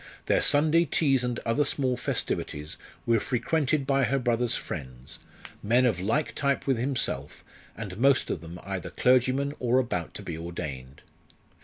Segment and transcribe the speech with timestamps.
[0.25, 5.19] Their Sunday teas and other small festivities were frequented by her brother's friends,
[5.61, 7.45] men of like type with himself,
[7.77, 11.03] and most of them either clergymen or about to be ordained.